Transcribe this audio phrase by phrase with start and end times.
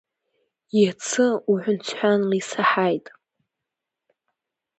[0.81, 3.05] Иацы уҳәансҳәанла исаҳаит.